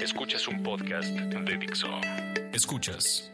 [0.00, 1.88] Escuchas un podcast de Dixo.
[2.54, 3.30] Escuchas.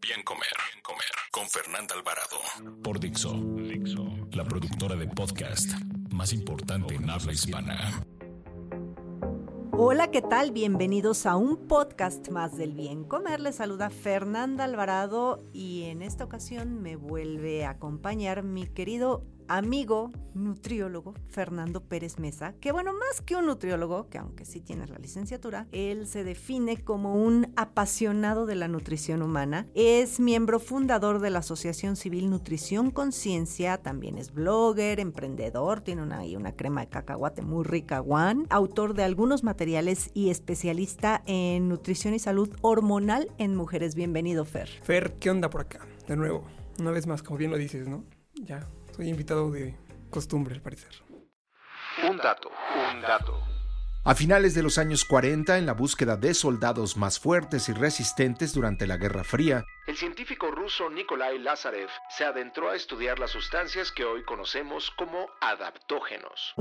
[0.00, 0.48] Bien comer.
[0.72, 1.06] Bien comer.
[1.30, 2.82] Con Fernanda Alvarado.
[2.82, 3.34] Por Dixo.
[3.34, 4.04] Dixo.
[4.32, 5.70] La productora de podcast
[6.10, 8.02] más importante en habla hispana.
[9.70, 10.50] Hola, ¿qué tal?
[10.50, 13.38] Bienvenidos a un podcast más del bien comer.
[13.38, 20.12] Les saluda Fernanda Alvarado y en esta ocasión me vuelve a acompañar mi querido amigo
[20.34, 24.98] nutriólogo Fernando Pérez Mesa, que bueno, más que un nutriólogo, que aunque sí tiene la
[24.98, 31.30] licenciatura, él se define como un apasionado de la nutrición humana, es miembro fundador de
[31.30, 37.42] la Asociación Civil Nutrición Conciencia, también es blogger, emprendedor, tiene una, una crema de cacahuate
[37.42, 43.56] muy rica, Juan, autor de algunos materiales y especialista en nutrición y salud hormonal en
[43.56, 43.94] mujeres.
[43.94, 44.68] Bienvenido, Fer.
[44.82, 45.86] Fer, ¿qué onda por acá?
[46.06, 46.44] De nuevo,
[46.78, 48.04] una vez más, como bien lo dices, ¿no?
[48.34, 49.76] Ya, soy invitado de
[50.10, 50.90] costumbre, al parecer.
[52.10, 52.50] Un dato.
[52.92, 53.40] Un dato.
[54.04, 58.52] A finales de los años 40, en la búsqueda de soldados más fuertes y resistentes
[58.54, 63.92] durante la Guerra Fría, el científico ruso Nikolai Lazarev se adentró a estudiar las sustancias
[63.92, 66.54] que hoy conocemos como adaptógenos.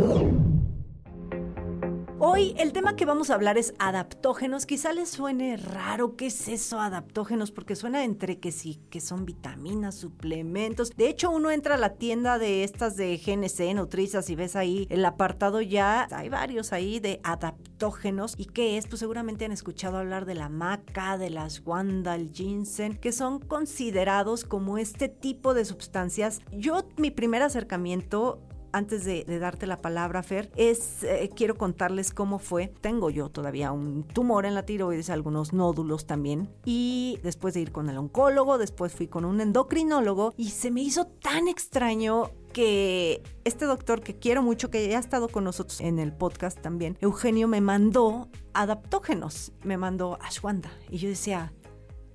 [2.19, 4.65] Hoy el tema que vamos a hablar es adaptógenos.
[4.65, 9.23] Quizá les suene raro qué es eso adaptógenos porque suena entre que sí, que son
[9.23, 10.89] vitaminas, suplementos.
[10.97, 14.87] De hecho, uno entra a la tienda de estas de GNC, Nutrizas y ves ahí
[14.89, 18.33] el apartado ya, hay varios ahí de adaptógenos.
[18.35, 18.87] ¿Y qué es?
[18.87, 23.37] Pues seguramente han escuchado hablar de la maca, de las guanda, el ginseng, que son
[23.37, 26.41] considerados como este tipo de sustancias.
[26.51, 28.41] Yo mi primer acercamiento
[28.71, 32.73] antes de, darte la palabra, Fer, es, eh, quiero contarles cómo fue.
[32.81, 36.49] Tengo yo todavía un tumor en la tiroides, algunos nódulos también.
[36.65, 40.81] Y después de ir con el oncólogo, después fui con un endocrinólogo y se me
[40.81, 45.79] hizo tan extraño que este doctor que quiero mucho, que ya ha estado con nosotros
[45.81, 50.71] en el podcast también, Eugenio me mandó adaptógenos, me mandó ashwanda.
[50.89, 51.53] Y yo decía,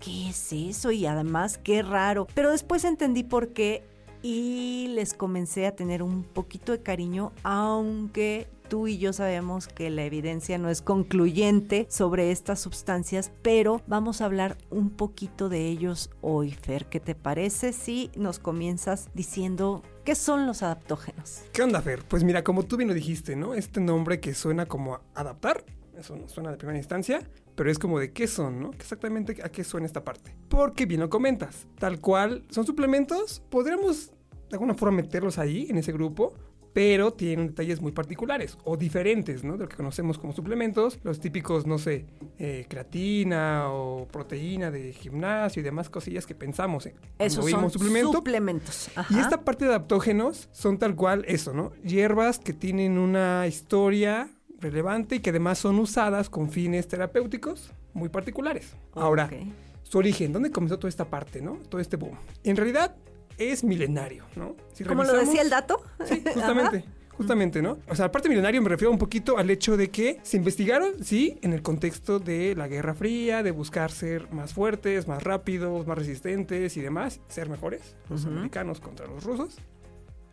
[0.00, 0.90] ¿qué es eso?
[0.90, 2.26] Y además, qué raro.
[2.34, 3.84] Pero después entendí por qué
[4.22, 9.90] y les comencé a tener un poquito de cariño, aunque tú y yo sabemos que
[9.90, 15.66] la evidencia no es concluyente sobre estas sustancias, pero vamos a hablar un poquito de
[15.66, 16.86] ellos hoy, Fer.
[16.86, 21.42] ¿Qué te parece si nos comienzas diciendo qué son los adaptógenos?
[21.52, 22.04] ¿Qué onda, Fer?
[22.08, 23.52] Pues mira, como tú bien lo dijiste, ¿no?
[23.52, 25.64] Este nombre que suena como adaptar,
[25.98, 28.70] eso no suena de primera instancia, pero es como de qué son, ¿no?
[28.72, 30.34] Exactamente a qué suena esta parte.
[30.48, 34.10] Porque bien lo comentas, tal cual son suplementos, podríamos
[34.52, 36.34] de alguna forma meterlos ahí, en ese grupo,
[36.72, 39.54] pero tienen detalles muy particulares o diferentes, ¿no?
[39.54, 42.06] De lo que conocemos como suplementos, los típicos, no sé,
[42.38, 46.86] eh, creatina o proteína de gimnasio y demás cosillas que pensamos.
[46.86, 46.94] ¿eh?
[47.18, 48.12] Esos son suplemento.
[48.12, 48.90] suplementos.
[48.94, 49.14] Ajá.
[49.14, 51.72] Y esta parte de adaptógenos son tal cual eso, ¿no?
[51.82, 54.30] Hierbas que tienen una historia
[54.62, 58.74] relevante y que además son usadas con fines terapéuticos muy particulares.
[58.94, 59.52] Ahora, Okay.
[59.82, 61.58] su origen, ¿dónde comenzó toda esta parte, ¿no?
[61.68, 62.16] Todo este boom.
[62.44, 62.94] En realidad
[63.38, 64.56] es milenario, ¿no?
[64.72, 65.82] Si Como lo decía el dato.
[66.04, 66.84] Sí, justamente.
[67.14, 67.78] Justamente, ¿no?
[67.90, 71.38] O sea, aparte milenario me refiero un poquito al hecho de que se investigaron, sí,
[71.42, 75.98] en el contexto de la Guerra Fría, de buscar ser más fuertes, más rápidos, más
[75.98, 79.58] resistentes y demás, ser mejores, los americanos contra los rusos.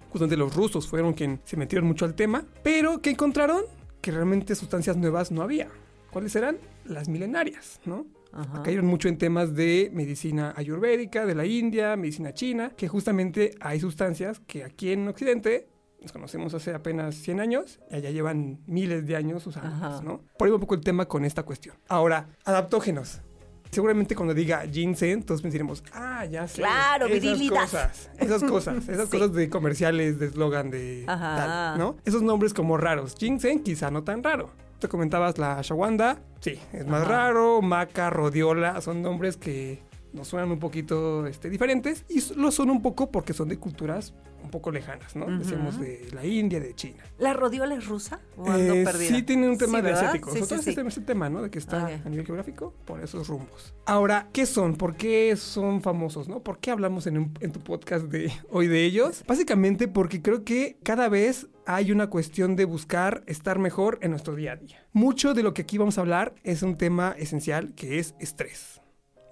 [0.09, 3.63] Justamente los rusos fueron quienes se metieron mucho al tema, pero ¿qué encontraron?
[4.01, 5.67] Que realmente sustancias nuevas no había.
[6.11, 6.57] ¿Cuáles eran?
[6.85, 8.05] Las milenarias, ¿no?
[8.31, 8.63] Ajá.
[8.63, 13.79] Cayeron mucho en temas de medicina ayurvédica, de la India, medicina china, que justamente hay
[13.79, 15.67] sustancias que aquí en Occidente
[16.01, 20.03] las conocemos hace apenas 100 años, y allá llevan miles de años usándolas.
[20.03, 20.23] ¿no?
[20.37, 21.75] Por ahí va un poco el tema con esta cuestión.
[21.87, 23.21] Ahora, adaptógenos.
[23.71, 26.61] Seguramente cuando diga ginseng, todos pensaremos, ah, ya sé.
[26.61, 27.61] Claro, esas virilidad.
[27.61, 29.17] cosas, esas cosas, esas Sí.
[29.17, 31.35] cosas de comerciales, de eslogan, de Ajá.
[31.35, 31.95] tal, ¿no?
[32.03, 33.15] Esos nombres como raros.
[33.17, 34.49] Ginseng quizá no tan raro.
[34.79, 37.11] Te comentabas la ashwagandha, sí, es más Ajá.
[37.11, 37.61] raro.
[37.61, 39.83] Maca, rodiola, son nombres que
[40.13, 44.13] nos suenan un poquito este, diferentes y lo son un poco porque son de culturas
[44.43, 45.25] un poco lejanas, ¿no?
[45.37, 47.03] Decíamos de la India, de China.
[47.17, 48.19] ¿La rodiola es rusa?
[48.37, 49.09] ¿O ando Eh, perdida?
[49.15, 49.99] sí tiene un tema Sí, de ¿verdad?
[50.01, 50.31] asiático.
[50.31, 51.41] Sí, sí, ese tema, ¿no?
[51.41, 52.05] De que está Ok.
[52.05, 53.73] a nivel geográfico por esos rumbos.
[53.85, 54.75] Ahora, ¿qué son?
[54.75, 56.41] ¿Por qué son famosos, no?
[56.41, 59.23] ¿Por qué hablamos en, un- en tu podcast de hoy de ellos?
[59.27, 64.35] Básicamente porque creo que cada vez hay una cuestión de buscar estar mejor en nuestro
[64.35, 64.87] día a día.
[64.93, 68.81] Mucho de lo que aquí vamos a hablar es un tema esencial que es estrés.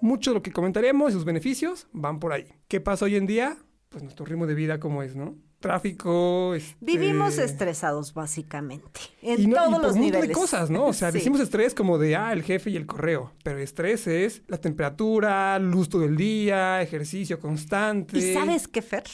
[0.00, 2.46] Mucho de lo que comentaremos y sus beneficios van por ahí.
[2.68, 3.56] ¿Qué pasa hoy en día?
[3.88, 5.36] Pues nuestro ritmo de vida como es, ¿no?
[5.60, 9.00] Tráfico, este, Vivimos estresados, básicamente.
[9.22, 10.28] En y no- y todos por los un niveles.
[10.28, 10.86] de cosas, ¿no?
[10.86, 11.18] O sea, Sí.
[11.18, 13.32] decimos estrés como de, ah, el jefe y el correo.
[13.42, 18.18] Pero estrés es la temperatura, luz todo el día, ejercicio constante.
[18.18, 19.04] ¿Y sabes qué, Fer?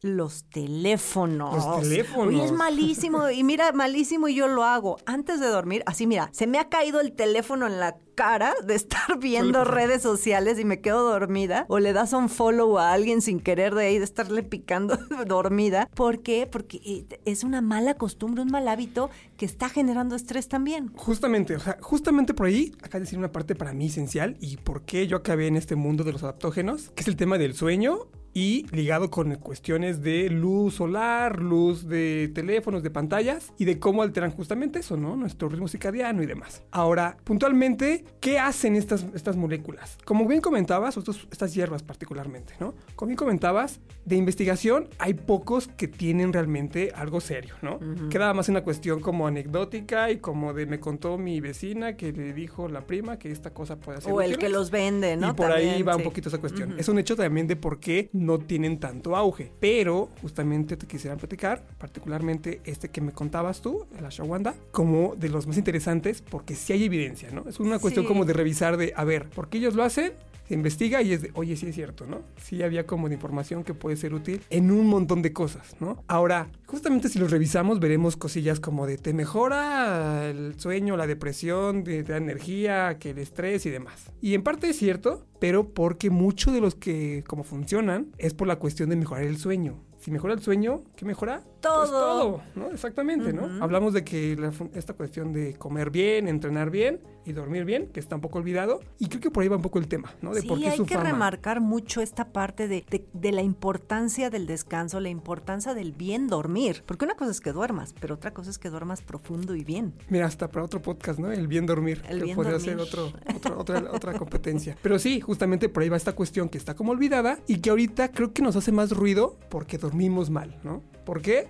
[0.00, 1.56] Los teléfonos.
[1.56, 2.28] Los teléfonos.
[2.28, 3.30] Oye, es malísimo.
[3.30, 4.98] Y mira, malísimo y yo lo hago.
[5.06, 8.76] Antes de dormir, así mira, se me ha caído el teléfono en la cara de
[8.76, 11.66] estar viendo redes sociales y me quedo dormida.
[11.68, 14.96] O le das un follow a alguien sin querer de ahí, de estarle picando
[15.26, 15.90] dormida.
[15.96, 16.46] ¿Por qué?
[16.46, 20.92] Porque eh, es una mala costumbre, un mal hábito que está generando estrés también.
[20.94, 24.82] Justamente, o sea, justamente por ahí, acá decir una parte para mí esencial y por
[24.82, 28.06] qué yo acabé en este mundo de los adaptógenos, que es el tema del sueño
[28.38, 34.02] y ligado con cuestiones de luz solar, luz de teléfonos, de pantallas y de cómo
[34.02, 35.16] alteran justamente eso, ¿no?
[35.16, 36.62] Nuestro ritmo circadiano y demás.
[36.70, 39.98] Ahora, puntualmente, ¿qué hacen estas, estas moléculas?
[40.04, 42.74] Como bien comentabas, estos- estas hierbas particularmente, ¿no?
[42.94, 47.80] Como bien comentabas, de investigación hay pocos que tienen realmente algo serio, ¿no?
[48.08, 52.32] Queda más una cuestión como anecdótica y como de me contó mi vecina que le
[52.34, 55.30] dijo la prima que esta cosa puede ser O el que los vende, ¿no?
[55.30, 56.74] Y por ahí va un poquito esa cuestión.
[56.78, 59.50] Es un hecho también de por qué no tienen tanto auge.
[59.60, 65.30] Pero justamente te quisiera platicar, particularmente este que me contabas tú, el ashwagandha, como de
[65.30, 67.44] los más interesantes porque sí hay evidencia, ¿no?
[67.48, 68.08] Es una cuestión Sí.
[68.08, 70.12] como de revisar de, a ver, ¿por qué ellos lo hacen?
[70.48, 72.22] Se investiga y es de, oye, sí es cierto, ¿no?
[72.42, 76.02] Sí había como de información que puede ser útil en un montón de cosas, ¿no?
[76.08, 81.84] Ahora, justamente si los revisamos, veremos cosillas como de te mejora el sueño, la depresión,
[81.84, 84.10] te te da energía, que el estrés y demás.
[84.22, 88.48] Y en parte es cierto, pero porque mucho de los que como funcionan es por
[88.48, 89.82] la cuestión de mejorar el sueño.
[89.98, 91.42] Si mejora el sueño, ¿qué mejora?
[91.44, 91.88] Pues Todo.
[91.90, 92.70] todo, ¿no?
[92.70, 93.62] Exactamente, ¿no?
[93.64, 97.98] Hablamos de que la esta cuestión de comer bien, entrenar bien y dormir bien, que
[97.98, 100.32] está un poco olvidado, y creo que por ahí va un poco el tema, ¿no?
[100.32, 101.10] De sí, por qué hay su que fama.
[101.10, 106.28] remarcar mucho esta parte de, de- de la importancia del descanso, la importancia del bien
[106.28, 106.84] dormir.
[106.86, 109.94] Porque una cosa es que duermas, pero otra cosa es que duermas profundo y bien.
[110.08, 111.32] Mira, hasta para otro podcast, ¿no?
[111.32, 112.02] El bien dormir.
[112.08, 112.70] El que bien podría dormir.
[112.70, 114.78] ser otro, otro- otra, otra competencia.
[114.80, 118.12] Pero sí, justamente por ahí va esta cuestión que está como olvidada y que ahorita
[118.12, 120.82] creo que nos hace más ruido porque dormimos mal, ¿no?
[121.04, 121.48] ¿Por qué?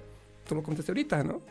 [0.49, 1.43] Tú lo contaste ahorita, ¿no?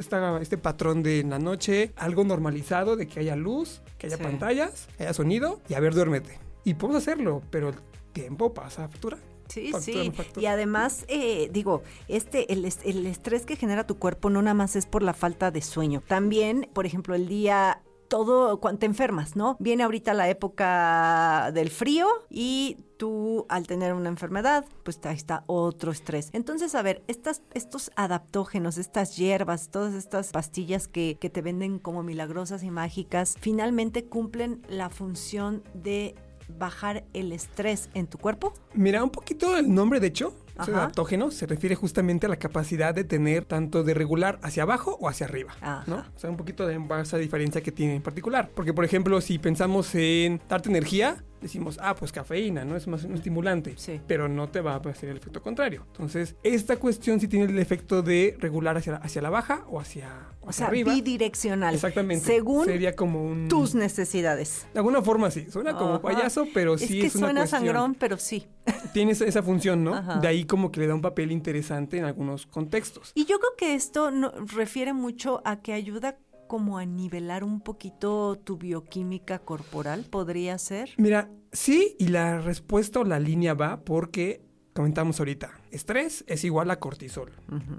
[0.00, 4.16] Esta- este patrón de en la noche, algo normalizado de que haya luz, que haya
[4.16, 4.22] Sí.
[4.24, 6.40] pantallas, que haya sonido y a ver, duérmete.
[6.64, 7.76] Y podemos hacerlo, pero el
[8.12, 9.18] tiempo pasa a factura.
[9.48, 10.10] Sí, Factura, sí.
[10.10, 10.42] factura.
[10.42, 14.74] Y además, eh, digo, este, el, el estrés que genera tu cuerpo no nada más
[14.74, 16.02] es por la falta de sueño.
[16.08, 19.56] También, por ejemplo, el día todo cuando te enfermas, ¿no?
[19.58, 25.44] Viene ahorita la época del frío y tú al tener una enfermedad, pues ahí está
[25.46, 26.30] otro estrés.
[26.32, 31.78] Entonces, a ver, estas, estos adaptógenos, estas hierbas, todas estas pastillas que, que te venden
[31.78, 36.14] como milagrosas y mágicas, finalmente cumplen la función de
[36.58, 38.52] bajar el estrés en tu cuerpo.
[38.74, 40.72] Mira, un poquito el nombre, de hecho, Ajá.
[40.78, 45.08] adaptógeno se refiere justamente a la capacidad de tener tanto de regular hacia abajo o
[45.08, 45.84] hacia arriba, Ajá.
[45.86, 45.96] ¿no?
[45.96, 48.50] O sea, un poquito de esa diferencia que tiene en particular.
[48.54, 52.76] Porque, por ejemplo, si pensamos en darte energía, decimos, ah, pues cafeína, ¿no?
[52.76, 53.74] Es más un estimulante.
[53.76, 54.00] Sí.
[54.06, 55.84] Pero no te va a hacer el efecto contrario.
[55.92, 60.08] Entonces, esta cuestión sí tiene el efecto de regular hacia, hacia la baja o hacia,
[60.40, 60.92] O hacia sea, arriba.
[60.94, 61.74] bidireccional.
[61.74, 62.24] Exactamente.
[62.24, 63.48] Según Sería como un...
[63.48, 64.66] tus necesidades.
[64.72, 65.46] De alguna forma sí.
[65.50, 67.60] Suena como payaso, pero sí es es, que una suena cuestión.
[67.64, 68.46] sangrón, pero sí.
[68.92, 69.94] Tiene esa, esa función, ¿no?
[69.94, 70.18] Ajá.
[70.20, 73.12] De ahí como que le da un papel interesante en algunos contextos.
[73.14, 76.16] Y yo creo que esto no- refiere mucho a que ayuda
[76.46, 80.90] como a nivelar un poquito tu bioquímica corporal, podría ser.
[80.96, 86.70] Mira, sí, y la respuesta o la línea va porque comentamos ahorita, estrés es igual
[86.70, 87.32] a cortisol.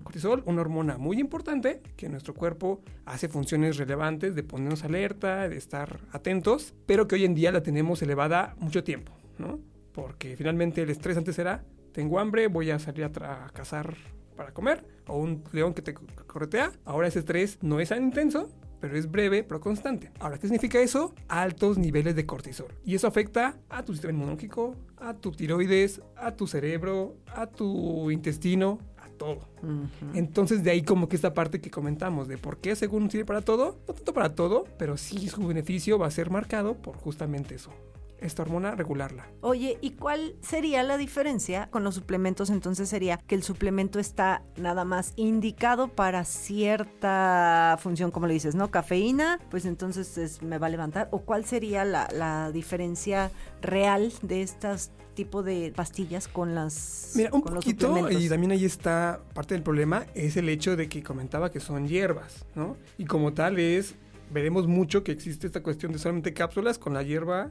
[0.04, 5.58] Cortisol, una hormona muy importante que nuestro cuerpo hace funciones relevantes de ponernos alerta, de
[5.58, 9.60] estar atentos, pero que hoy en día la tenemos elevada mucho tiempo, ¿no?
[9.94, 13.96] Porque finalmente el estrés antes era, tengo hambre, voy a salir a, a cazar
[14.38, 16.72] para comer, o un león que te corretea.
[16.86, 20.12] Ahora ese estrés no es tan intenso, pero es breve, pero constante.
[20.20, 21.14] Ahora, ¿qué significa eso?
[21.28, 22.74] Altos niveles de cortisol.
[22.86, 28.12] Y eso afecta a tu sistema inmunológico, a tu tiroides, a tu cerebro, a tu
[28.12, 29.40] intestino, a todo.
[30.14, 33.42] Entonces de ahí como que esta parte que comentamos de por qué según sirve para
[33.42, 37.56] todo, no tanto para todo, pero sí su beneficio va a ser marcado por justamente
[37.56, 37.72] eso.
[38.20, 39.28] Esta hormona, regularla.
[39.42, 42.50] Oye, ¿y cuál sería la diferencia con los suplementos?
[42.50, 48.56] Entonces sería que el suplemento está nada más indicado para cierta función, como le dices,
[48.56, 48.70] ¿no?
[48.72, 51.08] Cafeína, pues entonces es- me va a levantar.
[51.12, 53.32] ¿O cuál sería la, la diferencia
[53.62, 58.66] real de estas tipo de pastillas con las Mira, un con poquito, y también ahí
[58.66, 62.78] está parte del problema, es el hecho de que comentaba que son hierbas, ¿no?
[63.00, 63.96] Y como tal es,
[64.32, 67.50] veremos mucho que existe esta cuestión de solamente cápsulas con la hierba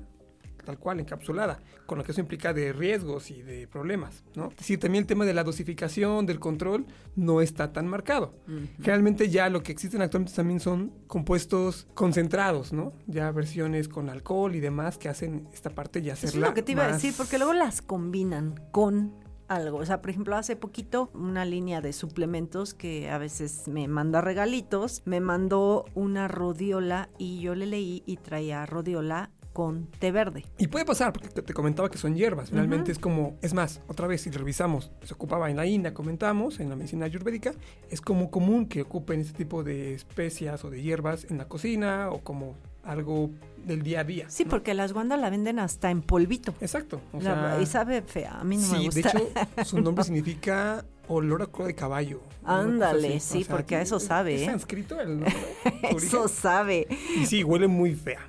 [0.66, 4.48] tal cual, encapsulada, con lo que eso implica de riesgos y de problemas, ¿no?
[4.50, 8.34] Es decir, también el tema de la dosificación, del control, no está tan marcado.
[8.76, 12.92] Generalmente ya lo que existen actualmente también son compuestos concentrados, ¿no?
[13.06, 16.54] Ya versiones con alcohol y demás que hacen esta parte ya Eso hacerla es lo
[16.54, 19.14] que te iba a decir, porque luego las combinan con
[19.48, 19.78] algo.
[19.78, 24.20] O sea, por ejemplo, hace poquito una línea de suplementos que a veces me manda
[24.20, 30.44] regalitos, me mandó una rodiola y yo le leí y traía rodiola con té verde.
[30.58, 32.50] Y puede pasar, porque te, comentaba que son hierbas.
[32.50, 36.60] Finalmente es como, es más, otra vez, si revisamos, se ocupaba en la India, comentamos,
[36.60, 37.54] en la medicina ayurvédica,
[37.88, 42.10] es como común que ocupen este tipo de especias o de hierbas en la cocina
[42.10, 43.30] o como algo
[43.64, 44.28] del día a día.
[44.28, 44.50] Sí, ¿no?
[44.50, 46.52] porque las guandas la venden hasta en polvito.
[46.60, 47.00] Exacto.
[47.14, 49.00] O La- sea, y sabe fea, a mí no me sí, gusta.
[49.18, 49.32] de hecho,
[49.64, 52.20] su nombre significa olor a cola de caballo.
[52.44, 54.44] Ándale, sí, porque a eso sabe, Es ¿eh?
[54.44, 55.34] sánscrito el nombre,
[55.96, 56.86] Eso sabe.
[57.18, 58.20] Y sí, huele muy fea.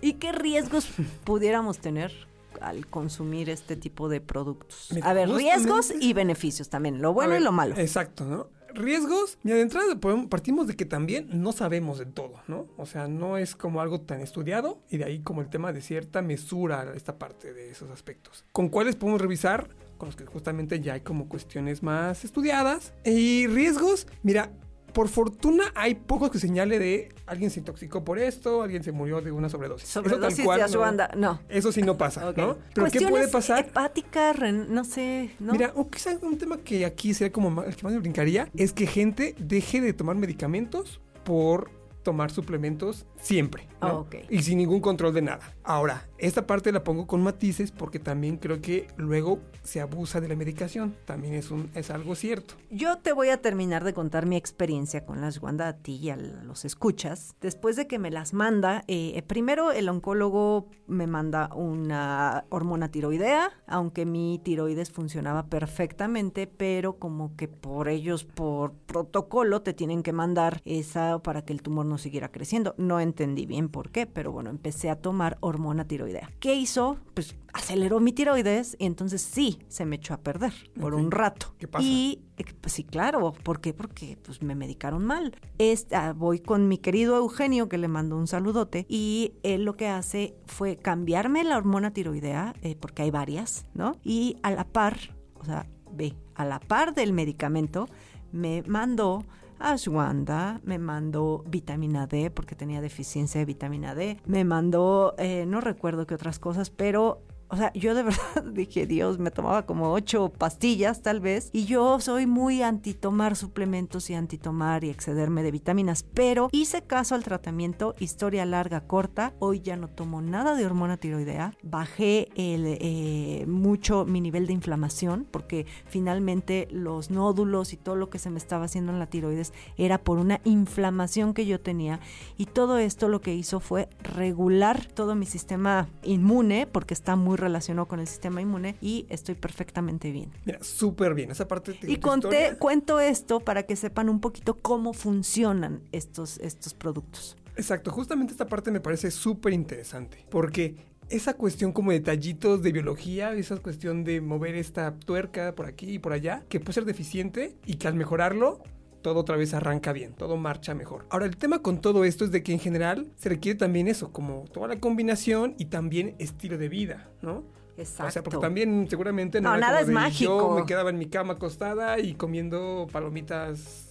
[0.00, 0.88] ¿Y qué riesgos
[1.24, 2.12] pudiéramos tener
[2.60, 4.88] al consumir este tipo de productos?
[4.92, 7.76] Mira, A ver, riesgos y beneficios también, lo bueno ver, y lo malo.
[7.76, 8.48] Exacto, ¿no?
[8.74, 12.66] Riesgos, mira, de entrada partimos de que también no sabemos de todo, ¿no?
[12.76, 15.80] O sea, no es como algo tan estudiado y de ahí como el tema de
[15.80, 18.44] cierta mesura esta parte de esos aspectos.
[18.52, 19.70] ¿Con cuáles podemos revisar?
[19.96, 22.92] Con los que justamente ya hay como cuestiones más estudiadas.
[23.02, 24.50] Y riesgos, mira,
[24.96, 29.20] por fortuna hay pocos que señale de alguien se intoxicó por esto, alguien se murió
[29.20, 29.90] de una sobredosis.
[29.90, 31.40] Eso tal Sobredosis cual de no- ashwagandha, no.
[31.50, 32.32] Eso sí no pasa.
[32.34, 32.56] ¿no?
[32.72, 33.58] Pero ¿qué puede pasar?
[33.66, 35.52] hepáticas, ren- no sé, ¿no?
[35.52, 38.72] Mira, o quizá un tema que aquí sería como el que más me brincaría es
[38.72, 41.70] que gente deje de tomar medicamentos por
[42.06, 44.06] tomar suplementos siempre, ¿no?
[44.08, 44.16] Ah.
[44.30, 45.56] Y sin ningún control de nada.
[45.64, 50.28] Ahora, esta parte la pongo con matices porque también creo que luego se abusa de
[50.28, 50.94] la medicación.
[51.04, 52.54] También es, un, es algo cierto.
[52.70, 56.10] Yo te voy a terminar de contar mi experiencia con las Wanda a ti y
[56.10, 57.34] a los escuchas.
[57.40, 63.50] Después de que me las manda, eh, primero el oncólogo me manda una hormona tiroidea,
[63.66, 70.12] aunque mi tiroides funcionaba perfectamente, pero como que por ellos, por protocolo, te tienen que
[70.12, 72.74] mandar esa para que el tumor no siguiera creciendo.
[72.78, 76.30] No entendí bien por qué, pero bueno, empecé a tomar hormona tiroidea.
[76.40, 76.98] ¿Qué hizo?
[77.14, 81.54] Pues aceleró mi tiroides y entonces sí, se me echó a perder por un rato.
[81.58, 81.84] ¿Qué pasa?
[81.84, 83.32] Y eh, pues sí, claro.
[83.32, 83.72] ¿Por qué?
[83.72, 85.34] Porque pues me medicaron mal.
[85.58, 89.88] Esta, voy con mi querido Eugenio, que le mando un saludote, y él lo que
[89.88, 93.96] hace fue cambiarme la hormona tiroidea, eh, porque hay varias, ¿no?
[94.04, 94.98] Y a la par,
[95.34, 97.88] o sea, ve, a la par del medicamento,
[98.32, 99.24] me mandó
[99.58, 105.60] ashwanda, me mandó vitamina D porque tenía deficiencia de vitamina D, me mandó, eh, no
[105.60, 109.92] recuerdo qué otras cosas, pero o sea, yo de verdad dije, Dios, me tomaba como
[109.92, 111.50] ocho pastillas tal vez.
[111.52, 116.02] Y yo soy muy anti tomar suplementos y anti tomar y excederme de vitaminas.
[116.02, 119.34] Pero hice caso al tratamiento, historia larga, corta.
[119.38, 121.54] Hoy ya no tomo nada de hormona tiroidea.
[121.62, 128.18] Bajé eh, mucho mi nivel de inflamación porque finalmente los nódulos y todo lo que
[128.18, 132.00] se me estaba haciendo en la tiroides era por una inflamación que yo tenía.
[132.36, 137.35] Y todo esto lo que hizo fue regular todo mi sistema inmune porque está muy
[137.36, 140.30] relacionado con el sistema inmune y estoy perfectamente bien.
[140.44, 141.30] Mira, súper bien.
[141.30, 146.38] Esa parte de Y conté, cuento esto para que sepan un poquito cómo funcionan estos,
[146.38, 147.36] estos productos.
[147.56, 150.76] Exacto, justamente esta parte me parece súper interesante, porque
[151.08, 155.98] esa cuestión como detallitos de biología, esa cuestión de mover esta tuerca por aquí y
[155.98, 158.60] por allá, que puede ser deficiente y que al mejorarlo,
[159.06, 161.06] todo otra vez arranca bien, todo marcha mejor.
[161.10, 164.10] Ahora, el tema con todo esto es de que en general se requiere también eso,
[164.10, 167.44] como toda la combinación y también estilo de vida, ¿no?
[167.76, 168.08] Exacto.
[168.08, 170.36] O sea, porque también seguramente no, No, nada es de mágico.
[170.36, 173.90] Yo me quedaba en mi cama acostada y comiendo palomitas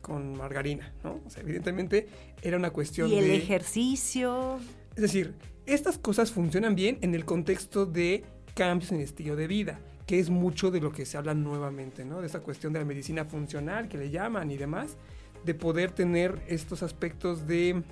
[0.00, 1.20] con margarina, ¿no?
[1.26, 2.08] O sea, evidentemente
[2.40, 3.36] era una cuestión y el de...
[3.36, 4.60] ejercicio.
[4.96, 5.34] Es decir,
[5.66, 8.24] estas cosas funcionan bien en el contexto de
[8.54, 9.78] cambios en estilo de vida,
[10.08, 12.22] que es mucho de lo que se habla nuevamente, ¿no?
[12.22, 14.96] De esa cuestión de la medicina funcional que le llaman y demás,
[15.44, 17.82] de poder tener estos aspectos de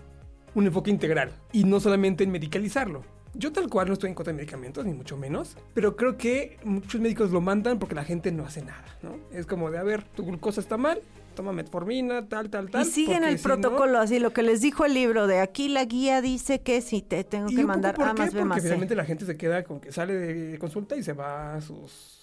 [0.55, 3.05] un enfoque integral y no solamente en medicalizarlo.
[3.35, 6.57] Yo tal cual no estoy en contra de medicamentos, ni mucho menos, pero creo que
[6.65, 9.19] muchos médicos lo mandan porque la gente no hace nada, ¿no?
[9.31, 11.03] Es como de, a ver, tu glucosa está mal,
[11.37, 12.83] toma metformina, tal, tal, tal.
[12.85, 15.69] Y siguen el si no- protocolo, así lo que les dijo el libro de aquí
[15.69, 18.23] la guía dice que si te tengo ¿Y que mandar por A qué?
[18.23, 18.63] más B Porque más C.
[18.63, 22.15] finalmente la gente se queda con que sale de consulta y se va a sus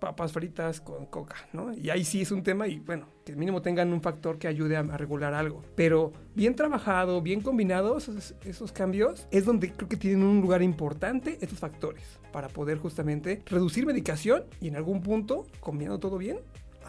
[0.00, 1.72] papas fritas con coca, ¿no?
[1.72, 4.76] Y ahí sí es un tema y bueno, que mínimo tengan un factor que ayude
[4.76, 5.62] a, a regular algo.
[5.76, 10.60] Pero bien trabajado, bien combinado, esos, esos cambios, es donde creo que tienen un lugar
[10.62, 16.38] importante estos factores para poder justamente reducir medicación y en algún punto, combinando todo bien,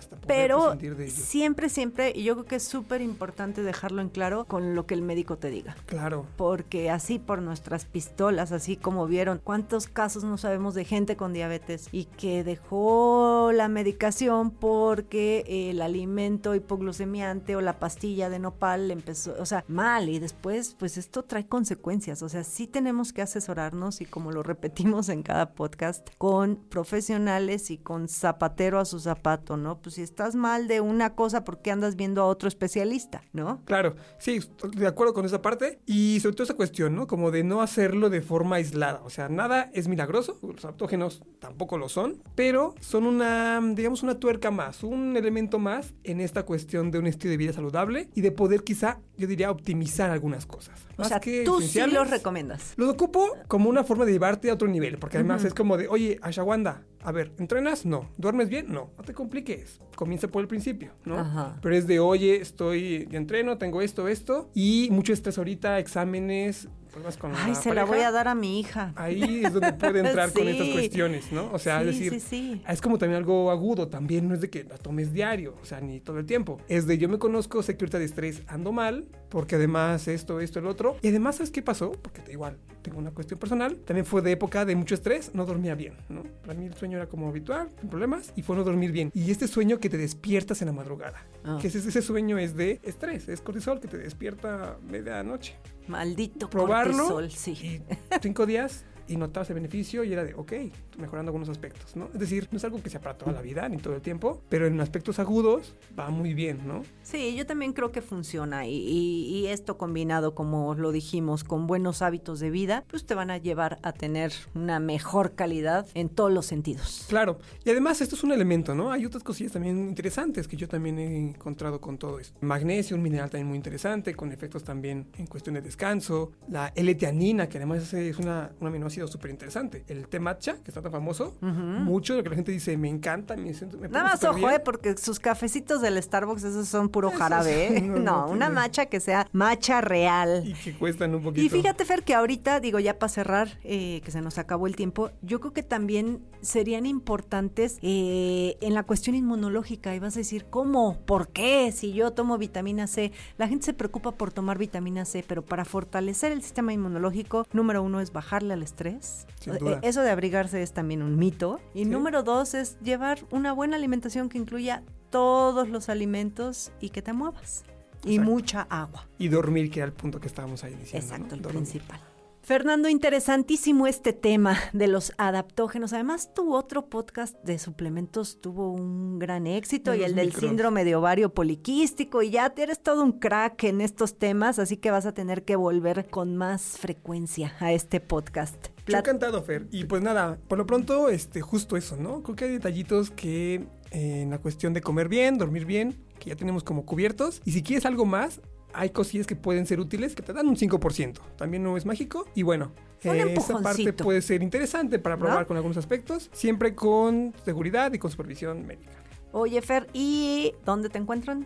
[0.05, 1.13] hasta poder Pero prescindir de ello.
[1.15, 4.93] siempre, siempre, y yo creo que es súper importante dejarlo en claro con lo que
[4.93, 5.75] el médico te diga.
[5.85, 6.25] Claro.
[6.37, 11.33] Porque así por nuestras pistolas, así como vieron, cuántos casos no sabemos de gente con
[11.33, 18.91] diabetes y que dejó la medicación porque el alimento hipoglucemiante o la pastilla de nopal
[18.91, 23.21] empezó, o sea, mal y después pues esto trae consecuencias, o sea, sí tenemos que
[23.21, 28.99] asesorarnos y como lo repetimos en cada podcast con profesionales y con zapatero a su
[28.99, 29.79] zapato, ¿no?
[29.79, 33.61] Pues si estás mal de una cosa, ¿por qué andas viendo a otro especialista, ¿no?
[33.65, 35.79] Claro, sí, estoy de acuerdo con esa parte.
[35.85, 37.07] Y sobre todo esa cuestión, ¿no?
[37.07, 39.01] Como de no hacerlo de forma aislada.
[39.03, 44.19] O sea, nada es milagroso, los adaptógenos tampoco lo son, pero son una, digamos, una
[44.19, 48.21] tuerca más, un elemento más en esta cuestión de un estilo de vida saludable y
[48.21, 50.85] de poder quizá, yo diría, optimizar algunas cosas.
[50.97, 52.73] O Más sea, que tú sí los recomiendas.
[52.75, 55.87] Los ocupo como una forma de llevarte a otro nivel, porque además es como de,
[55.87, 57.85] oye, Ashawanda, a ver, ¿entrenas?
[57.85, 58.09] No.
[58.17, 58.65] ¿Duermes bien?
[58.69, 58.89] No.
[58.97, 59.79] No te compliques.
[59.95, 61.19] Comienza por el principio, ¿no?
[61.19, 61.59] Ajá.
[61.61, 66.67] Pero es de, oye, estoy, yo entreno, tengo esto, esto, y mucho estrés ahorita, exámenes,
[66.95, 67.85] problemas con Ay, la se la pareja.
[67.85, 68.93] voy a dar a mi hija.
[68.95, 70.73] Ahí es donde puede entrar con estas Sí.
[70.73, 71.51] cuestiones, ¿no?
[71.51, 72.61] O sea, Sí, es decir, sí, sí.
[72.67, 75.81] es como también algo agudo, también no es de que la tomes diario, o sea,
[75.81, 76.59] ni todo el tiempo.
[76.67, 80.39] Es de yo me conozco, sé que ahorita de estrés ando mal, porque además esto,
[80.39, 80.97] esto, el otro.
[81.01, 81.91] Y además, ¿sabes qué pasó?
[81.91, 85.45] Porque te- igual tengo una cuestión personal, también fue de época de mucho estrés, no
[85.45, 86.21] dormía bien, ¿no?
[86.45, 89.09] Para mí el sueño era como habitual, sin problemas, y fue no dormir bien.
[89.15, 91.57] Y este sueño que te despiertas en la madrugada, Ah.
[91.59, 95.55] que ese, ese sueño es de estrés, es cortisol que te despierta medianoche
[95.87, 97.51] Maldito probarlo cortisol, sí.
[97.51, 97.81] y
[98.21, 100.53] cinco días y notabas el beneficio y era de, ok,
[100.97, 102.09] mejorando algunos aspectos, ¿no?
[102.13, 104.41] Es decir, no es algo que sea para toda la vida ni todo el tiempo,
[104.49, 106.83] pero en aspectos agudos va muy bien, ¿no?
[107.03, 111.67] Sí, yo también creo que funciona y, y- y esto combinado, como lo dijimos, con
[111.67, 116.09] buenos hábitos de vida, pues te van a llevar a tener una mejor calidad en
[116.09, 117.05] todos los sentidos.
[117.09, 118.91] Claro, y además esto es un elemento, ¿no?
[118.91, 122.37] Hay otras cosillas también interesantes que yo también he encontrado con todo esto.
[122.41, 126.31] Magnesio, un mineral también muy interesante, con efectos también en cuestión de descanso.
[126.49, 129.83] La L-teanina, que además es una, un aminoácido súper interesante.
[129.87, 131.35] El té matcha, que está tan famoso.
[131.41, 133.77] Mucho de lo que la gente dice, me encanta, me siento...
[133.77, 134.51] Me Nada más ojo, bien".
[134.51, 137.81] eh, porque sus cafecitos del Starbucks, esos son puro Esos jarabe, ¿eh?
[137.81, 140.43] no, No, no una macha que sea macha real.
[140.45, 141.45] Y que cuestan un poquito.
[141.45, 144.75] Y fíjate, Fer, que ahorita, digo, ya para cerrar, eh, que se nos acabó el
[144.75, 149.95] tiempo, yo creo que también serían importantes eh, en la cuestión inmunológica.
[149.95, 150.99] Y vas a decir, ¿cómo?
[151.05, 151.71] ¿Por qué?
[151.71, 153.11] Si yo tomo vitamina C.
[153.37, 157.81] La gente se preocupa por tomar vitamina C, pero para fortalecer el sistema inmunológico, número
[157.83, 158.84] uno es bajarle al estrés.
[158.89, 159.79] Eh.
[159.83, 161.59] Eso de abrigarse es también un mito.
[161.73, 161.89] Y Sí.
[161.89, 167.13] número dos es llevar una buena alimentación que incluya todos los alimentos y que te
[167.13, 167.63] muevas.
[168.03, 169.07] Y mucha agua.
[169.17, 171.05] Y dormir, que era el punto que estábamos ahí diciendo.
[171.05, 171.35] Exacto, ¿no?
[171.35, 171.63] el Dormir.
[171.63, 171.99] principal.
[172.43, 175.93] Fernando, interesantísimo este tema de los adaptógenos.
[175.93, 180.43] Además, tu otro podcast de suplementos tuvo un gran éxito De y el del micros.
[180.47, 184.91] síndrome de ovario poliquístico y ya eres todo un crack en estos temas, así que
[184.91, 188.67] vas a tener que volver con más frecuencia a este podcast.
[188.87, 189.67] Yo encantado, Fer.
[189.71, 192.21] Y pues nada, por lo pronto, este, justo eso, ¿no?
[192.21, 193.55] Creo que hay detallitos que
[193.91, 197.41] eh, en la cuestión de comer bien, dormir bien, que ya tenemos como cubiertos.
[197.45, 198.41] Y si quieres algo más,
[198.73, 201.19] hay cosillas que pueden ser útiles que te dan un 5%.
[201.37, 202.27] También no es mágico.
[202.35, 202.71] Y bueno,
[203.03, 205.47] eh, esa parte puede ser interesante para probar ¿No?
[205.47, 208.91] con algunos aspectos, siempre con seguridad y con supervisión médica.
[209.31, 211.45] Oye, Fer, ¿y dónde te encuentran?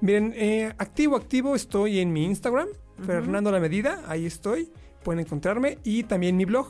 [0.00, 2.68] Miren, eh, activo, activo, estoy en mi Instagram,
[3.04, 4.70] Fernando La Medida, ahí estoy,
[5.06, 6.66] pueden encontrarme, y también mi blog,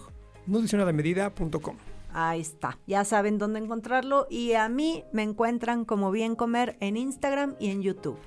[0.47, 1.77] nutricionalamedida.com.
[2.13, 2.79] Ahí está.
[2.87, 7.71] Ya saben dónde encontrarlo y a mí me encuentran como Bien Comer en Instagram y
[7.71, 8.19] en YouTube.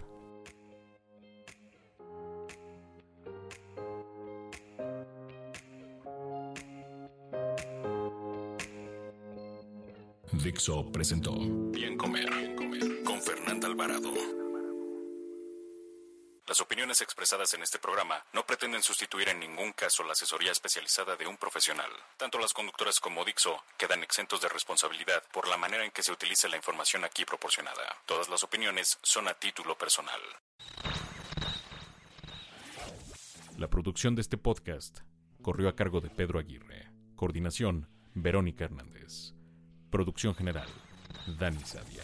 [10.43, 11.37] Dixo presentó
[11.71, 14.11] Bien Comer, Bien Comer con Fernanda Alvarado.
[16.59, 21.15] Las opiniones expresadas en este programa no pretenden sustituir en ningún caso la asesoría especializada
[21.15, 21.89] de un profesional.
[22.17, 26.11] Tanto las conductoras como Dixo quedan exentos de responsabilidad por la manera en que se
[26.11, 27.95] utilice la información aquí proporcionada.
[28.05, 30.19] Todas las opiniones son a título personal.
[33.57, 34.99] La producción de este podcast
[35.41, 36.91] corrió a cargo de Pedro Aguirre.
[37.15, 39.31] Coordinación, Verónica Hernández.
[39.89, 40.67] Producción general,
[41.25, 42.03] Dani Sadia.